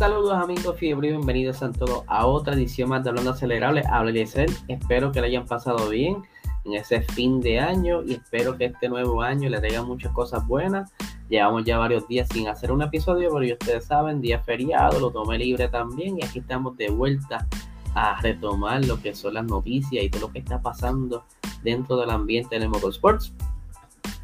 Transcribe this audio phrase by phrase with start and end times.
[0.00, 3.82] Saludos amigos fiebre y bienvenidos a todos a otra edición más de Hablando Acelerable.
[3.86, 4.48] Habla Eliezer.
[4.66, 6.22] Espero que le hayan pasado bien
[6.64, 10.46] en ese fin de año y espero que este nuevo año le traiga muchas cosas
[10.46, 10.90] buenas.
[11.28, 15.10] Llevamos ya varios días sin hacer un episodio, pero ya ustedes saben, día feriado, lo
[15.10, 17.46] tomé libre también y aquí estamos de vuelta
[17.94, 21.26] a retomar lo que son las noticias y todo lo que está pasando
[21.62, 23.34] dentro del ambiente del motorsports.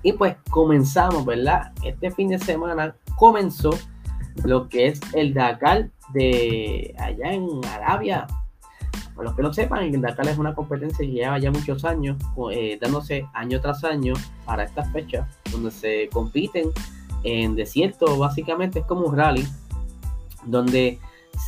[0.02, 1.72] Y pues comenzamos, ¿verdad?
[1.84, 3.72] Este fin de semana comenzó
[4.44, 8.26] lo que es el Dakar de allá en Arabia.
[9.14, 12.16] Para los que no sepan, el Dakar es una competencia que lleva ya muchos años,
[12.52, 16.70] eh, dándose año tras año para estas fechas, donde se compiten
[17.22, 19.46] en desierto, básicamente es como un rally,
[20.44, 20.98] donde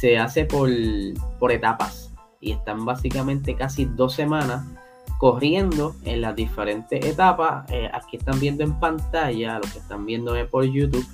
[0.01, 0.69] se hace por,
[1.39, 4.67] por etapas y están básicamente casi dos semanas
[5.19, 7.71] corriendo en las diferentes etapas.
[7.71, 11.07] Eh, aquí están viendo en pantalla, lo que están viendo por YouTube,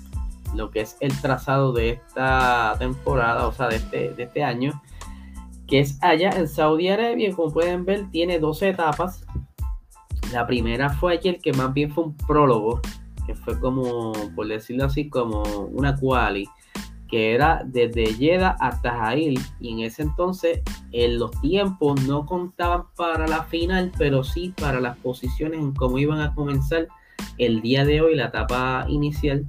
[0.54, 4.82] lo que es el trazado de esta temporada, o sea, de este, de este año,
[5.66, 7.34] que es allá en Saudi Arabia.
[7.34, 9.24] Como pueden ver, tiene dos etapas.
[10.32, 12.80] La primera fue ayer, que más bien fue un prólogo,
[13.26, 16.48] que fue como, por decirlo así, como una quali
[17.14, 22.86] que era desde Jeddah hasta Jail y en ese entonces en los tiempos no contaban
[22.96, 26.88] para la final pero sí para las posiciones en cómo iban a comenzar
[27.38, 29.46] el día de hoy la etapa inicial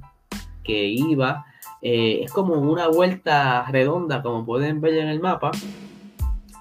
[0.66, 1.46] que iba
[1.82, 5.50] eh, es como una vuelta redonda como pueden ver en el mapa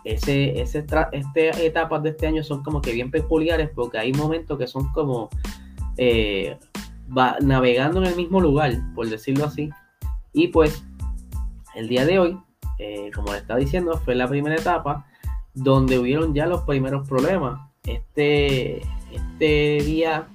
[0.04, 4.58] ese, ese este, etapas de este año son como que bien peculiares porque hay momentos
[4.60, 5.30] que son como
[5.98, 6.58] eh,
[7.18, 9.70] va, navegando en el mismo lugar por decirlo así
[10.32, 10.84] y pues
[11.76, 12.38] el día de hoy,
[12.80, 15.06] eh, como le estaba diciendo, fue la primera etapa
[15.54, 17.62] donde hubieron ya los primeros problemas.
[17.86, 18.82] Este,
[19.12, 20.28] este día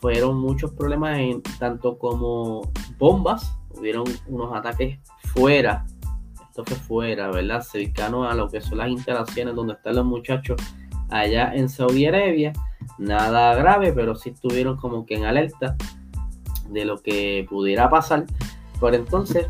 [0.00, 5.00] fueron muchos problemas en tanto como bombas, hubieron unos ataques
[5.34, 5.84] fuera,
[6.48, 7.62] esto fue fuera, ¿verdad?
[7.62, 10.60] Cercano a lo que son las instalaciones donde están los muchachos
[11.08, 12.52] allá en Saudi Arabia.
[12.98, 15.76] Nada grave, pero sí estuvieron como que en alerta
[16.68, 18.26] de lo que pudiera pasar.
[18.78, 19.48] Por entonces,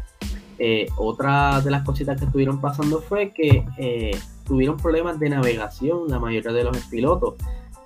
[0.59, 4.10] eh, otra de las cositas que estuvieron pasando fue que eh,
[4.47, 7.34] tuvieron problemas de navegación la mayoría de los pilotos.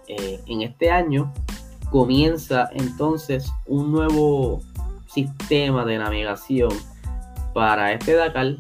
[0.09, 1.33] Eh, en este año
[1.91, 4.61] comienza entonces un nuevo
[5.15, 6.71] sistema de navegación
[7.55, 8.57] para este Dakar.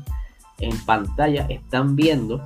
[0.59, 2.41] En pantalla están viendo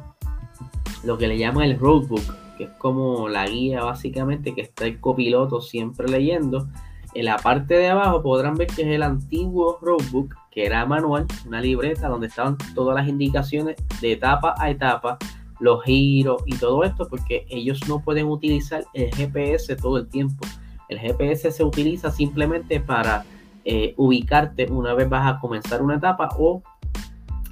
[1.05, 4.99] lo que le llaman el roadbook, que es como la guía básicamente que está el
[4.99, 6.67] copiloto siempre leyendo.
[7.15, 11.27] En la parte de abajo podrán ver que es el antiguo roadbook que era manual,
[11.47, 15.19] una libreta donde estaban todas las indicaciones de etapa a etapa,
[15.61, 20.47] los giros y todo esto, porque ellos no pueden utilizar el GPS todo el tiempo.
[20.89, 23.25] El GPS se utiliza simplemente para
[23.71, 26.63] eh, ubicarte una vez vas a comenzar una etapa o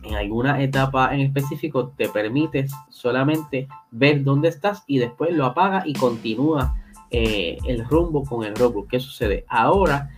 [0.02, 5.82] en alguna etapa en específico te permites solamente ver dónde estás y después lo apaga
[5.84, 6.74] y continúa
[7.10, 8.88] eh, el rumbo con el robot.
[8.88, 9.44] ¿Qué sucede?
[9.46, 10.08] Ahora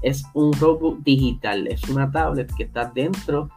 [0.00, 3.50] es un robot digital, es una tablet que está dentro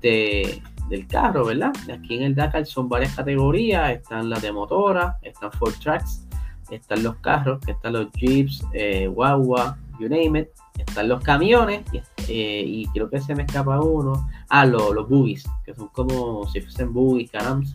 [0.00, 1.74] de, del carro, ¿verdad?
[1.92, 6.26] Aquí en el Dakar son varias categorías, están las de motora, están Ford Tracks,
[6.70, 10.48] están los carros, están los Jeeps, eh, Wawa, you name it,
[10.78, 11.82] están los camiones
[12.28, 16.60] eh, y creo que se me escapa uno, ah, los, boogies, que son como si
[16.60, 17.74] fuesen boogies, carams,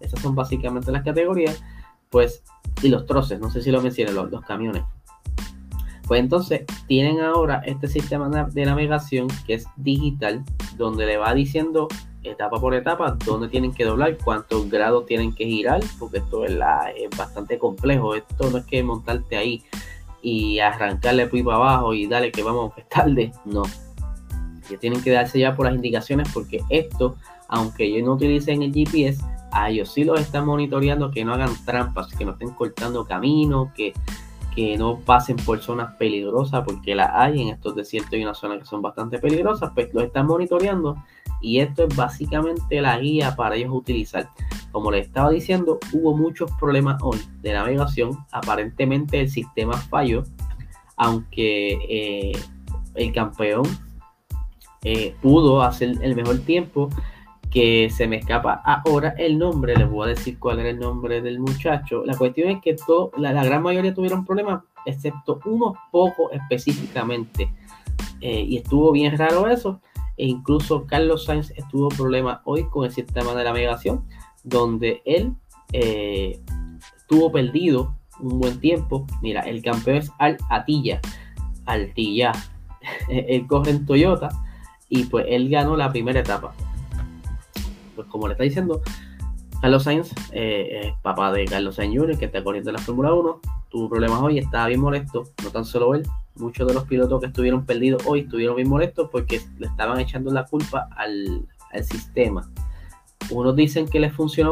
[0.00, 1.62] esas son básicamente las categorías,
[2.10, 2.42] pues,
[2.82, 4.82] y los troces, no sé si lo mencioné, los, los camiones.
[6.06, 10.42] Pues entonces tienen ahora este sistema de navegación que es digital,
[10.78, 11.86] donde le va diciendo
[12.22, 16.58] etapa por etapa dónde tienen que doblar, cuántos grados tienen que girar, porque esto es,
[17.16, 18.14] bastante complejo.
[18.14, 19.62] Esto no es que montarte ahí
[20.22, 23.32] y arrancarle para abajo y dale que vamos que es tarde.
[23.44, 23.62] No.
[24.68, 27.16] Que tienen que darse ya por las indicaciones porque esto,
[27.48, 31.52] aunque ellos no utilicen el GPS, a ellos sí los están monitoreando que no hagan
[31.64, 33.94] trampas, que no estén cortando camino, que
[34.58, 38.58] que no pasen por zonas peligrosas, porque la hay en estos desiertos y una zona
[38.58, 40.96] que son bastante peligrosas, pues lo están monitoreando
[41.40, 44.28] y esto es básicamente la guía para ellos utilizar.
[44.72, 50.24] Como les estaba diciendo, hubo muchos problemas hoy de navegación, aparentemente el sistema falló,
[50.96, 52.32] aunque eh,
[52.94, 53.62] el campeón
[54.84, 56.90] eh, pudo hacer el mejor tiempo,
[57.50, 61.22] que se me escapa ahora el nombre, les voy a decir cuál era el nombre
[61.22, 62.04] del muchacho.
[62.04, 67.50] La cuestión es que todo, la, gran mayoría tuvieron problemas, excepto unos pocos específicamente.
[68.20, 69.80] Eh, y estuvo bien raro eso.
[70.16, 74.04] E incluso Carlos Sainz estuvo problema hoy con el sistema de navegación,
[74.44, 75.34] donde él
[75.72, 76.40] eh,
[76.96, 79.06] estuvo perdido un buen tiempo.
[79.22, 81.00] Mira, el campeón es Al Atilla.
[81.66, 82.32] Altilla.
[83.08, 84.28] él corre en Toyota
[84.88, 86.54] y pues él ganó la primera etapa
[87.98, 88.80] pues como le está diciendo,
[89.60, 93.12] Carlos Sainz eh, es papá de Carlos Sainz Jr., que está corriendo en la Fórmula
[93.12, 93.40] 1.
[93.70, 95.24] Tuvo problemas hoy, estaba bien molesto.
[95.42, 96.06] No tan solo él,
[96.36, 100.30] muchos de los pilotos que estuvieron perdidos hoy estuvieron bien molestos porque le estaban echando
[100.30, 102.48] la culpa al, al sistema.
[103.30, 104.50] Unos dicen que les funcionó,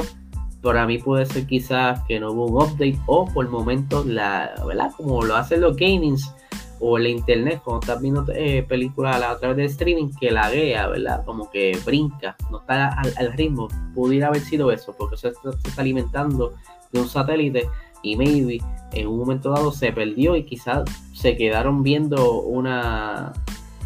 [0.62, 4.52] para mí puede ser quizás que no hubo un update o por el momento, la,
[4.66, 4.90] ¿verdad?
[4.96, 6.32] Como lo hacen los gamings
[6.80, 10.88] o el internet, cuando estás viendo eh, películas a través de streaming, que la guía,
[10.88, 11.24] ¿verdad?
[11.24, 13.68] Como que brinca, no está al, ritmo.
[13.94, 16.54] Pudiera haber sido eso, porque se, se, está alimentando
[16.92, 17.68] de un satélite
[18.02, 18.58] y maybe
[18.92, 20.84] en un momento dado se perdió y quizás
[21.14, 23.32] se quedaron viendo una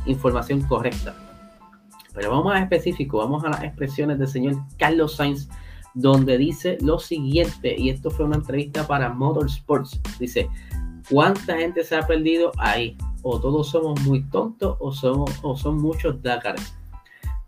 [0.06, 1.14] información correcta.
[2.14, 5.48] Pero vamos a específico, vamos a las expresiones del señor Carlos Sainz,
[5.94, 10.48] donde dice lo siguiente, y esto fue una entrevista para Motorsports, dice,
[11.10, 12.96] ¿Cuánta gente se ha perdido ahí?
[13.22, 16.76] O todos somos muy tontos o, somos, o son muchos Dakars.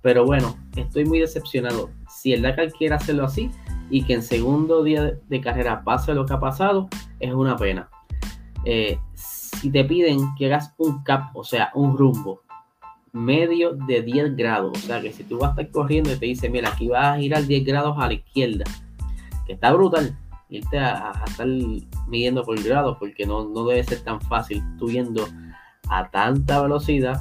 [0.01, 1.91] Pero bueno, estoy muy decepcionado.
[2.09, 3.51] Si el Dakar quiere hacerlo así
[3.89, 6.89] y que en segundo día de, carrera pase lo que ha pasado,
[7.21, 7.89] es una pena.
[8.65, 12.42] Eh, si te piden que hagas un cap, o sea, un rumbo
[13.13, 16.27] medio de 10 grados, o sea, que si tú vas a estar corriendo y te
[16.27, 18.65] dice, mira, aquí vas a girar 10 grados a la izquierda,
[19.47, 20.17] que está brutal,
[20.49, 21.47] irte a, estar
[22.09, 24.89] midiendo por grado, porque no, no debe ser tan fácil tú
[25.89, 27.21] a tanta velocidad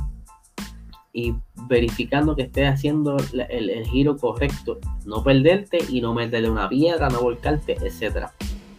[1.14, 1.34] y
[1.68, 7.22] verificando que estés haciendo el, giro correcto, no perderte y no meterle una piedra, no
[7.22, 8.34] volcarte, etcétera.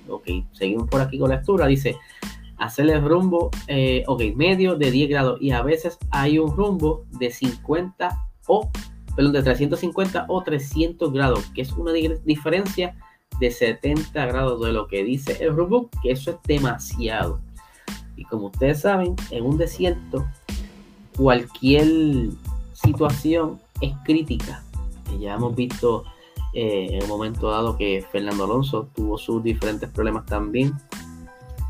[0.09, 1.67] Ok, seguimos por aquí con la lectura.
[1.67, 1.97] Dice,
[2.63, 7.31] hacerle rumbo, eh, ok, medio de 10 grados y a veces hay un rumbo de
[7.31, 8.17] 50
[8.47, 8.71] o,
[9.17, 12.97] perdón, de 350 o 300 grados, que es una diferencia
[13.41, 17.41] de 70 grados de lo que dice el robot, que eso es demasiado.
[18.17, 20.25] Y como ustedes saben, en un desierto,
[21.17, 22.31] cualquier
[22.73, 24.63] situación es crítica.
[25.19, 26.05] Ya hemos visto
[26.55, 30.75] eh, en un momento dado que Fernando Alonso tuvo sus diferentes problemas también.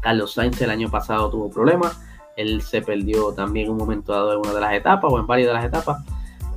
[0.02, 1.98] Carlos Sainz el año pasado tuvo problemas.
[2.36, 5.48] Él se perdió también un momento dado en una de las etapas o en varias
[5.48, 6.04] de las etapas.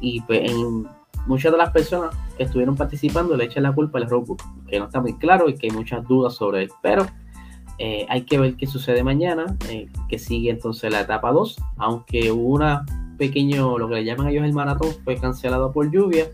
[0.02, 0.88] Y pues, en
[1.28, 4.86] muchas de las personas que estuvieron participando le echan la culpa al roadbook, que no
[4.86, 6.72] está muy claro y que hay muchas dudas sobre él.
[6.82, 7.06] Pero
[7.78, 12.32] eh, hay que ver qué sucede mañana, eh, que sigue entonces la etapa 2, aunque
[12.32, 12.86] una
[13.18, 16.28] pequeño, lo que le llaman ellos el maratón, fue cancelado por lluvia.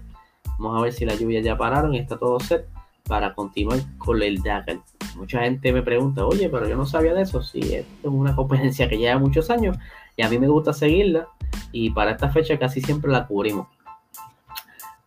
[0.59, 2.67] Vamos a ver si la lluvia ya pararon y está todo set
[3.11, 4.79] para continuar con el Dakar.
[5.17, 7.43] Mucha gente me pregunta, oye, pero yo no sabía de eso.
[7.43, 9.75] Sí, es una competencia que lleva muchos años
[10.15, 11.27] y a mí me gusta seguirla
[11.73, 13.67] y para esta fecha casi siempre la cubrimos.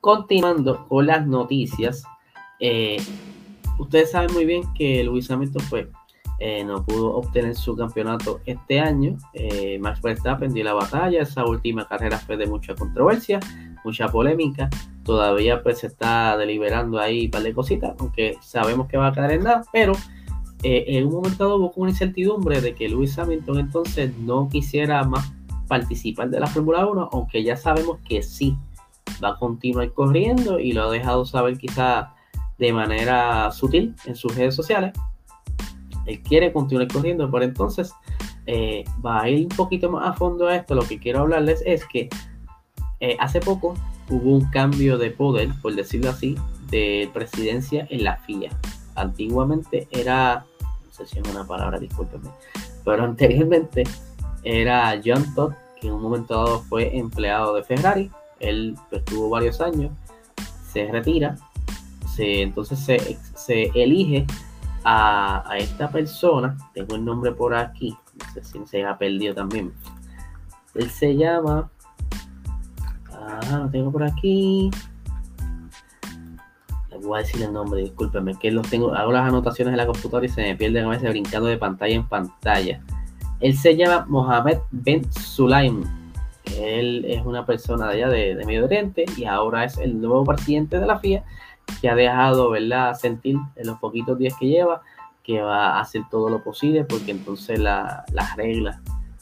[0.03, 2.05] Continuando con las noticias,
[2.61, 2.99] eh,
[3.79, 5.87] ustedes saben muy bien que Luis Hamilton pues,
[6.41, 9.17] eh, no pudo obtener su campeonato este año.
[9.33, 11.23] Eh, Max Verstappen dio la batalla.
[11.23, 13.41] Esa última carrera fue de mucha controversia,
[13.83, 14.69] mucha polémica.
[15.05, 19.13] Todavía pues se está deliberando ahí un par de cositas, aunque sabemos que va a
[19.13, 19.93] caer en nada, pero
[20.63, 25.31] en un momento dado hubo una incertidumbre de que Luis Hamilton entonces no quisiera más
[25.69, 28.57] participar de la Fórmula 1, aunque ya sabemos que sí
[29.23, 32.15] va a continuar corriendo y lo ha dejado saber quizá
[32.59, 34.93] de manera sutil en sus redes sociales.
[36.07, 37.93] Él quiere continuar corriendo, por entonces
[38.47, 40.75] eh, va a ir un poquito más a fondo a esto.
[40.75, 42.09] Lo que quiero hablarles es que
[43.01, 43.75] eh, hace poco
[44.11, 46.37] hubo un cambio de poder, por decirlo así,
[46.71, 48.51] de presidencia en la FIA.
[48.95, 52.31] Antiguamente era, no sé si es una palabra, discúlpenme,
[52.85, 53.85] pero anteriormente
[54.43, 59.61] era John Todd, que en un momento dado fue empleado de Ferrari él estuvo varios
[59.61, 59.93] años,
[60.73, 61.37] se retira,
[62.15, 62.79] se, entonces
[63.35, 64.27] se, elige
[64.85, 69.73] a, esta persona, tengo el nombre por aquí, no sé si se ha perdido también.
[70.75, 71.71] Él se llama,
[73.55, 74.71] ah, lo tengo por aquí.
[76.91, 79.87] Les voy a decir el nombre, discúlpenme, que los tengo, hago las anotaciones en la
[79.87, 82.83] computadora y se me pierden a veces brincando de pantalla en pantalla.
[83.41, 85.85] Él se llama Mohamed Ben Sulaim
[86.59, 90.79] él es una persona de allá de, Medio Oriente y ahora es el nuevo presidente
[90.79, 91.25] de la FIA
[91.81, 92.95] que ha dejado ¿verdad?
[92.95, 94.83] sentir en los poquitos días que lleva
[95.23, 98.79] que va a hacer todo lo posible porque entonces las reglas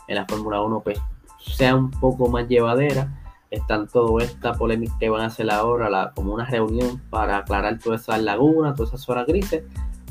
[0.08, 0.98] en la Fórmula 1 pues,
[1.38, 3.06] sean un poco más llevaderas.
[3.52, 8.02] Están todo esta polémica que van a hacer ahora como una reunión para aclarar todas
[8.02, 9.62] esas lagunas, todas esas zonas grises.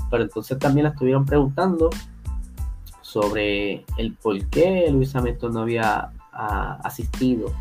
[0.09, 1.89] Pero entonces también la estuvieron preguntando
[3.01, 7.51] sobre el por qué Luis Hamilton no había asistido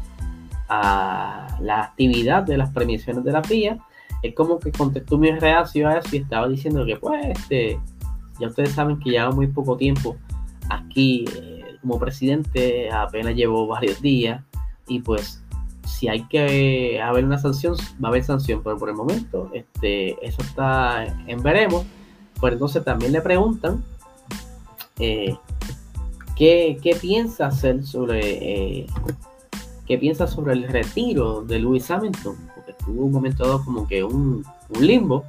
[0.69, 3.79] a la actividad de las premiaciones de la FIA,
[4.23, 7.81] es como que contestó muy reacio a eso y estaba diciendo que pues este,
[8.39, 10.17] ya ustedes saben que lleva muy poco tiempo
[10.69, 14.45] aquí eh, como presidente, apenas llevo varios días
[14.87, 15.40] y pues
[15.91, 20.25] si hay que haber una sanción, va a haber sanción, pero por el momento este,
[20.27, 21.85] eso está en veremos.
[22.39, 23.85] Pues entonces también le preguntan
[24.99, 25.37] eh,
[26.37, 28.87] ¿qué, piensa hacer sobre eh,
[29.87, 34.05] qué piensa sobre el retiro de Lewis Hamilton, porque tuvo un momento dado como que
[34.05, 35.25] un, un limbo.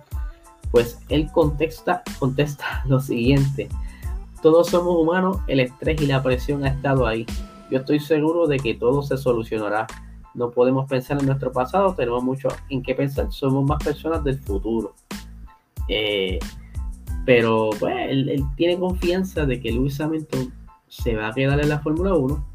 [0.71, 3.67] Pues él contesta, contesta lo siguiente.
[4.41, 7.25] Todos somos humanos, el estrés y la presión ha estado ahí.
[7.69, 9.87] Yo estoy seguro de que todo se solucionará.
[10.33, 13.31] No podemos pensar en nuestro pasado, tenemos mucho en qué pensar.
[13.31, 14.95] Somos más personas del futuro.
[15.87, 16.39] Eh,
[17.25, 20.53] pero pues él, tiene confianza de que Lewis Hamilton
[20.87, 22.47] se va a quedar en la Fórmula 1.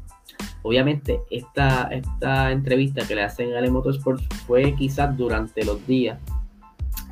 [0.63, 6.19] Obviamente esta, esta entrevista que le hacen a Ale Motorsports fue quizás durante los días.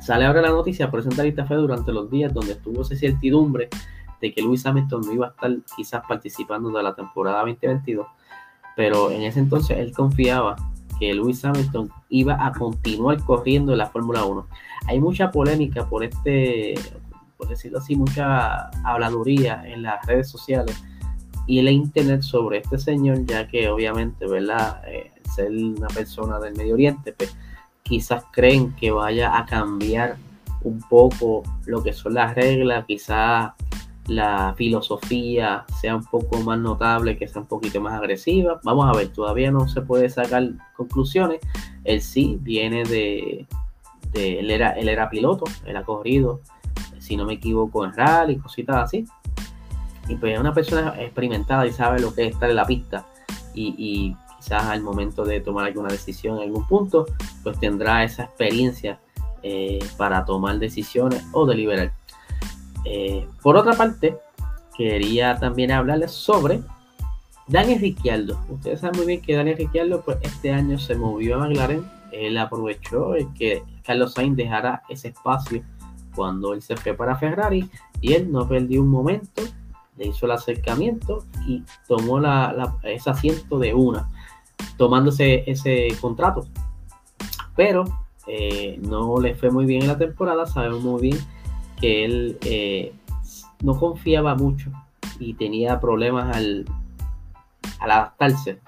[0.00, 3.68] Sale ahora la noticia, pero esa fue durante los días donde estuvo esa certidumbre
[4.20, 8.06] de que Luis Hamilton no iba a estar quizás participando de la temporada 2022,
[8.76, 10.54] pero en ese entonces él confiaba
[11.00, 14.46] que Luis Hamilton iba a continuar corriendo en la Fórmula 1.
[14.86, 16.74] Hay mucha polémica por este,
[17.36, 20.82] por decirlo así, mucha habladuría en las redes sociales
[21.46, 24.82] y en la internet sobre este señor, ya que obviamente, ¿verdad?
[24.86, 27.36] Eh, ser una persona del Medio Oriente, pues
[27.82, 30.16] quizás creen que vaya a cambiar
[30.62, 33.52] un poco lo que son las reglas, quizás
[34.06, 38.60] la filosofía sea un poco más notable, que sea un poquito más agresiva.
[38.62, 41.40] Vamos a ver, todavía no se puede sacar conclusiones.
[41.84, 43.46] Él sí viene de,
[44.14, 46.40] él, era, él era piloto, él ha corrido,
[46.98, 49.04] si no me equivoco, en rally, cositas así.
[50.08, 53.06] Y pues es una persona experimentada y sabe lo que es estar en la pista.
[53.54, 57.06] Y, quizás al momento de tomar alguna decisión en algún punto,
[57.42, 59.00] pues tendrá esa experiencia
[59.42, 61.92] eh, para tomar decisiones o deliberar.
[62.88, 64.16] Eh, por otra parte,
[64.76, 66.60] quería también hablarles sobre
[67.48, 68.38] Daniel Ricciardo.
[68.48, 71.84] Ustedes saben muy bien que Daniel Ricciardo pues, este año se movió a McLaren.
[72.12, 75.62] Él aprovechó que Carlos Sainz dejara ese espacio
[76.14, 77.68] cuando él se fue para Ferrari
[78.00, 79.42] y él no perdió un momento,
[79.98, 82.20] le hizo el acercamiento y tomó
[82.84, 84.08] ese asiento de una,
[84.78, 86.46] tomándose ese contrato.
[87.56, 87.84] Pero
[88.28, 91.18] eh, no le fue muy bien en la temporada, sabemos muy bien
[91.80, 92.92] que él eh,
[93.62, 94.70] no confiaba mucho
[95.18, 96.66] y tenía problemas al,
[97.80, 98.58] adaptarse.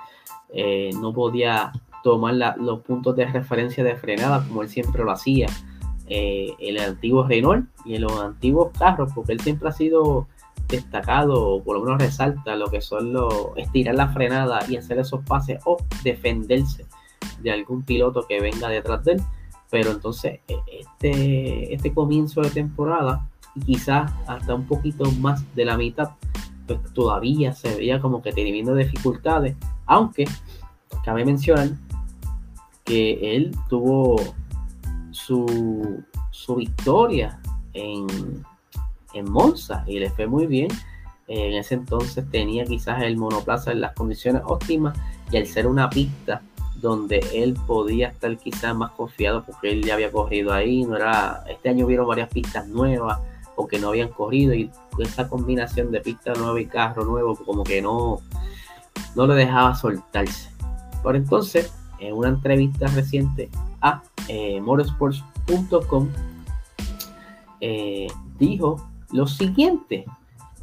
[0.53, 1.73] Eh, no podía
[2.03, 5.47] tomar los puntos de referencia de frenada como él siempre lo hacía.
[6.11, 10.27] Eh, el antiguo Renault y en los antiguos carros, porque él siempre ha sido
[10.69, 14.99] destacado, o por lo menos resalta lo que son los estirar la frenada y hacer
[14.99, 16.87] esos pases o defenderse
[17.43, 19.23] de algún piloto que venga detrás de él.
[19.71, 23.29] Pero entonces, e, este, este comienzo de temporada,
[23.65, 26.11] quizás hasta un poquito más de la mitad,
[26.67, 29.57] pues todavía se veía como que teniendo dificultades,
[29.87, 30.27] aunque
[31.05, 31.71] cabe mencionar
[32.85, 34.17] que él tuvo
[35.11, 37.41] su, su victoria
[37.73, 38.07] en,
[39.15, 40.69] en Monza y le fue muy bien.
[41.27, 44.99] En ese entonces tenía quizás el monoplaza en las condiciones óptimas
[45.31, 46.41] y al ser una pista
[46.81, 51.45] donde él podía estar quizás más confiado porque él ya había corrido ahí, no era,
[51.49, 53.19] este año vieron varias pistas nuevas
[53.57, 57.65] o que no habían corrido y esa combinación de pista nueva y carro nuevo como
[57.65, 58.21] que no,
[59.17, 60.51] no le dejaba soltarse.
[61.03, 66.09] Por entonces, en una entrevista reciente a eh, motorsports.com
[67.61, 68.07] eh,
[68.39, 70.05] dijo lo siguiente,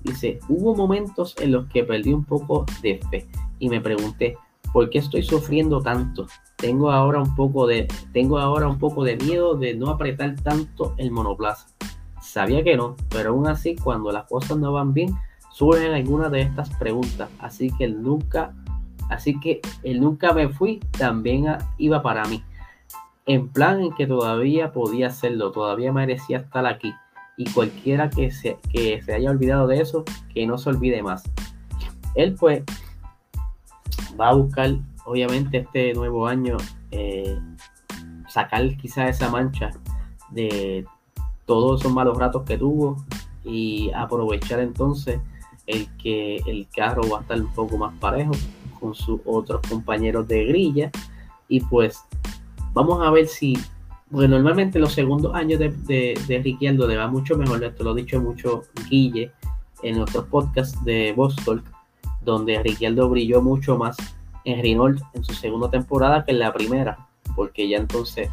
[0.04, 3.28] dice, hubo momentos en los que perdí un poco de fe
[3.60, 4.38] y me pregunté,
[4.76, 6.28] ¿Por qué estoy sufriendo tanto?
[6.58, 10.96] Tengo ahora un poco de, tengo ahora un poco de miedo de no apretar tanto
[10.98, 11.70] el monoplaza.
[12.22, 15.16] Sabía que no, pero aún así cuando las cosas no van bien,
[15.54, 17.30] surgen algunas de estas preguntas.
[17.40, 18.54] Así que el nunca,
[19.10, 21.46] así que el nunca me fui también
[21.78, 22.44] iba para mí.
[23.26, 26.94] En plan en que todavía podía hacerlo, todavía merecía estar aquí.
[27.38, 30.04] Y cualquiera que se, que se haya olvidado de eso,
[30.34, 31.24] que no se olvide más.
[32.16, 32.64] Él pues
[34.20, 36.58] va a buscar, obviamente, este nuevo año
[36.92, 37.38] eh,
[38.28, 39.72] sacar quizás esa mancha
[40.32, 40.86] de
[41.46, 43.06] todos esos malos ratos que tuvo
[43.44, 45.20] y aprovechar entonces
[45.68, 48.34] el que el carro va a estar un poco más parejo
[48.80, 50.92] con sus otros compañeros de grilla.
[51.48, 52.02] Y pues
[52.74, 53.58] vamos a ver si
[54.12, 58.02] porque normalmente los segundos años de, de, de le va mucho mejor, esto lo he
[58.02, 59.32] dicho mucho Guille
[59.82, 61.64] en otros podcasts de Boston
[62.26, 63.96] donde Ricciardo brilló mucho más
[64.44, 68.30] en Renault en su segunda temporada que en la primera, porque ya entonces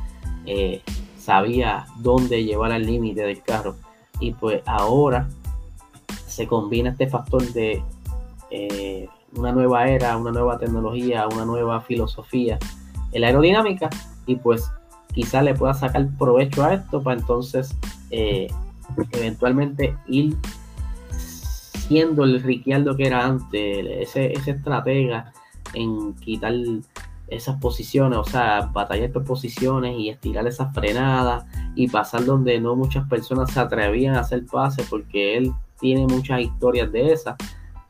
[0.46, 0.82] eh,
[1.18, 3.76] sabía dónde llevar al límite del carro.
[4.18, 5.28] Y pues ahora
[6.26, 7.82] se combina este factor de
[8.50, 12.58] eh, una nueva era, una nueva tecnología, una nueva filosofía
[13.20, 13.90] la aerodinámica
[14.26, 14.70] y pues
[15.12, 17.76] quizá le pueda sacar provecho a esto para entonces
[18.10, 18.48] eh,
[19.12, 20.36] eventualmente ir
[21.88, 25.32] siendo el Ricciardo que era antes, ese, ese estratega
[25.74, 26.54] en quitar
[27.28, 32.76] esas posiciones, o sea, batallar por posiciones y estirar esas frenadas y pasar donde no
[32.76, 37.36] muchas personas se atrevían a hacer pases porque él tiene muchas historias de esas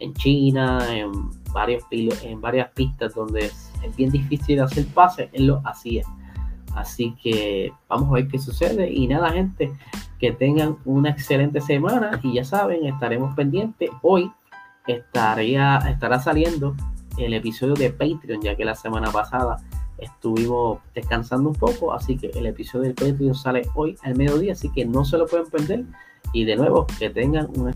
[0.03, 5.63] en China, en, varios, en varias pistas donde es, bien difícil hacer pases, él lo
[5.65, 6.05] hacía.
[6.75, 8.91] Así que vamos a ver qué sucede.
[8.91, 9.73] Y nada, gente,
[10.23, 12.21] que tengan una excelente semana.
[12.23, 13.91] Y ya saben, estaremos pendientes.
[14.02, 14.31] Hoy
[14.87, 16.76] estaría, estará saliendo
[17.19, 19.57] el episodio de Patreon, ya que la semana pasada
[19.99, 24.71] estuvimos descansando un poco, así que el episodio de Patreon sale hoy al mediodía, así
[24.71, 25.85] que no se lo pueden perder.
[26.33, 27.75] Y de nuevo, que tengan una